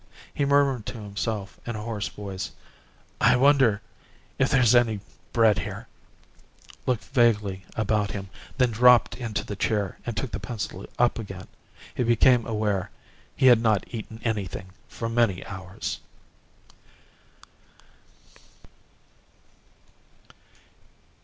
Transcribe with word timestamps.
He 0.33 0.45
murmured 0.45 0.87
to 0.87 0.93
himself 0.97 1.59
in 1.63 1.75
a 1.75 1.81
hoarse 1.83 2.07
voice, 2.07 2.49
"I 3.19 3.35
wonder 3.35 3.83
if 4.39 4.49
there's 4.49 4.73
any 4.73 4.99
bread 5.31 5.59
here," 5.59 5.85
looked 6.87 7.03
vaguely 7.03 7.65
about 7.75 8.09
him, 8.09 8.31
then 8.57 8.71
dropped 8.71 9.15
into 9.17 9.43
the 9.45 9.55
chair 9.55 9.99
and 10.03 10.17
took 10.17 10.31
the 10.31 10.39
pencil 10.39 10.87
up 10.97 11.19
again. 11.19 11.45
He 11.93 12.01
became 12.01 12.47
aware 12.47 12.89
he 13.35 13.45
had 13.45 13.61
not 13.61 13.85
eaten 13.93 14.19
anything 14.23 14.71
for 14.89 15.07
many 15.07 15.45
hours. 15.45 15.99